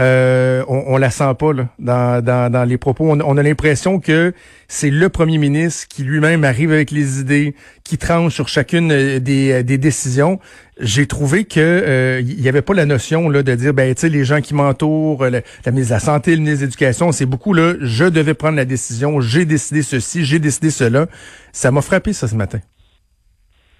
euh, 0.00 0.64
on, 0.66 0.94
on, 0.94 0.96
la 0.96 1.10
sent 1.10 1.34
pas 1.38 1.52
là, 1.52 1.68
dans, 1.78 2.24
dans, 2.24 2.50
dans 2.50 2.64
les 2.64 2.78
propos. 2.78 3.04
On, 3.04 3.36
a 3.36 3.42
l'impression 3.42 4.00
que 4.00 4.32
c'est 4.66 4.88
le 4.88 5.08
premier 5.10 5.36
ministre 5.36 5.88
qui 5.88 6.04
lui-même 6.04 6.42
arrive 6.42 6.72
avec 6.72 6.90
les 6.90 7.20
idées, 7.20 7.54
qui 7.84 7.98
tranche 7.98 8.34
sur 8.34 8.48
chacune 8.48 8.92
euh, 8.92 9.18
des, 9.18 9.52
euh, 9.52 9.62
des 9.62 9.76
décisions. 9.76 10.40
J'ai 10.80 11.06
trouvé 11.06 11.44
que 11.44 12.22
il 12.22 12.40
y 12.40 12.48
avait 12.48 12.62
pas 12.62 12.72
la 12.72 12.86
notion 12.86 13.28
là 13.28 13.42
de 13.42 13.54
dire 13.54 13.74
ben 13.74 13.94
tu 13.94 14.00
sais 14.00 14.08
les 14.08 14.24
gens 14.24 14.40
qui 14.40 14.54
m'entourent, 14.54 15.24
la, 15.26 15.42
ministre 15.66 15.90
de 15.90 15.94
la 15.94 16.00
santé, 16.00 16.30
le 16.30 16.38
ministre 16.38 16.60
de 16.60 16.66
l'éducation, 16.66 17.12
c'est 17.12 17.26
beaucoup 17.26 17.52
là. 17.52 17.74
Je 17.80 18.06
devais 18.06 18.32
prendre 18.32 18.56
la 18.56 18.64
décision, 18.64 19.20
j'ai 19.20 19.44
décidé 19.44 19.82
ceci, 19.82 20.24
j'ai 20.24 20.38
décidé 20.38 20.70
cela. 20.70 21.06
Ça 21.52 21.70
m'a 21.70 21.82
frappé 21.82 22.14
ça 22.14 22.28
ce 22.28 22.34
matin. 22.34 22.60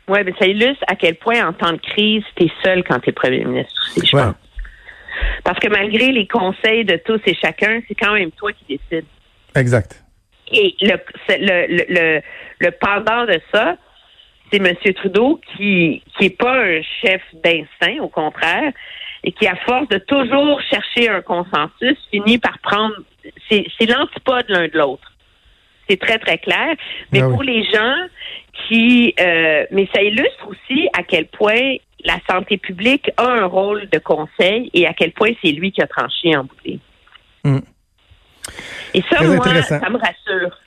Oui, 0.09 0.19
mais 0.27 0.35
ça 0.39 0.47
illustre 0.47 0.85
à 0.89 0.97
quel 0.97 1.15
point, 1.15 1.47
en 1.47 1.55
temps 1.55 1.73
de 1.73 1.79
crise, 1.79 2.25
tu 2.37 2.45
es 2.45 2.50
seul 2.62 2.83
quand 2.85 2.99
tu 2.99 3.09
es 3.09 3.12
premier 3.12 3.45
ministre 3.45 3.73
aussi, 3.87 4.07
je 4.07 4.17
pense. 4.17 4.35
Parce 5.45 5.59
que 5.59 5.69
malgré 5.69 6.12
les 6.12 6.27
conseils 6.27 6.85
de 6.85 6.97
tous 6.97 7.21
et 7.27 7.35
chacun, 7.35 7.81
c'est 7.87 7.95
quand 7.95 8.15
même 8.15 8.31
toi 8.33 8.53
qui 8.53 8.79
décides. 8.79 9.07
Exact. 9.55 10.05
Et 10.53 10.75
le, 10.81 10.97
le, 11.29 11.85
le, 11.89 12.21
le 12.59 12.71
pendant 12.73 13.25
de 13.25 13.41
ça, 13.53 13.77
c'est 14.50 14.59
M. 14.59 14.75
Trudeau 14.95 15.41
qui 15.57 16.03
qui 16.17 16.27
est 16.27 16.37
pas 16.37 16.59
un 16.59 16.83
chef 17.00 17.23
d'instinct, 17.35 18.00
au 18.00 18.09
contraire, 18.09 18.73
et 19.23 19.33
qui, 19.33 19.47
à 19.47 19.57
force 19.57 19.89
de 19.89 19.99
toujours 19.99 20.61
chercher 20.62 21.09
un 21.09 21.21
consensus, 21.21 21.99
finit 22.11 22.39
par 22.39 22.59
prendre... 22.61 22.95
C'est 23.49 23.87
l'antipode 23.87 24.47
l'un 24.49 24.67
de 24.67 24.79
l'autre. 24.79 25.12
C'est 25.89 26.00
très, 26.00 26.19
très 26.19 26.39
clair. 26.39 26.75
Mais 27.12 27.21
ah 27.23 27.29
pour 27.29 27.43
les 27.43 27.62
gens 27.65 27.97
qui, 28.67 29.15
euh, 29.21 29.67
mais 29.71 29.89
ça 29.95 30.03
illustre 30.03 30.49
aussi 30.49 30.89
à 30.97 31.03
quel 31.03 31.27
point 31.27 31.77
la 32.04 32.19
santé 32.28 32.59
publique 32.59 33.11
a 33.16 33.26
un 33.26 33.47
rôle 33.47 33.88
de 33.90 33.99
conseil 33.99 34.71
et 34.75 34.87
à 34.87 34.95
quel 34.95 35.12
point 35.12 35.30
c'est 35.42 35.52
lui 35.52 35.73
qui 35.73 35.83
a 35.83 35.87
tranché 35.87 36.37
en 36.37 36.45
bouteille. 36.45 36.80
Hmm. 37.45 37.61
Et 38.95 39.02
ça, 39.11 39.23
moi, 39.23 39.45
ça 39.62 39.90
me 39.90 39.99
rassure. 39.99 40.59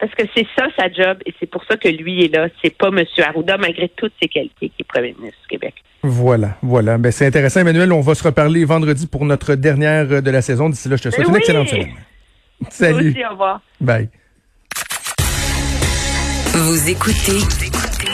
Parce 0.00 0.14
que 0.14 0.24
c'est 0.34 0.46
ça 0.58 0.66
sa 0.76 0.90
job 0.90 1.18
et 1.24 1.32
c'est 1.38 1.46
pour 1.46 1.64
ça 1.64 1.76
que 1.76 1.88
lui 1.88 2.24
est 2.24 2.34
là. 2.34 2.48
C'est 2.60 2.76
pas 2.76 2.88
M. 2.88 3.04
Arruda, 3.24 3.56
malgré 3.56 3.88
toutes 3.88 4.14
ses 4.20 4.28
qualités, 4.28 4.68
qui 4.70 4.74
est 4.80 4.84
premier 4.84 5.14
ministre 5.16 5.40
du 5.42 5.48
Québec. 5.48 5.74
Voilà, 6.02 6.56
voilà. 6.60 6.98
Ben, 6.98 7.12
c'est 7.12 7.26
intéressant, 7.26 7.60
Emmanuel. 7.60 7.92
On 7.92 8.00
va 8.00 8.16
se 8.16 8.24
reparler 8.24 8.64
vendredi 8.64 9.06
pour 9.06 9.24
notre 9.24 9.54
dernière 9.54 10.20
de 10.20 10.30
la 10.30 10.42
saison. 10.42 10.68
D'ici 10.68 10.88
là, 10.88 10.96
je 10.96 11.04
te 11.04 11.10
souhaite 11.10 11.26
Ben 11.26 11.28
une 11.28 11.34
oui. 11.34 11.38
excellente 11.38 11.68
semaine. 11.68 11.94
Salut. 12.70 13.10
Aussi, 13.10 13.24
au 13.24 13.30
revoir. 13.30 13.60
Bye. 13.80 14.08
Vous 16.54 16.90
écoutez 16.90 17.38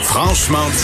Franchement 0.03 0.69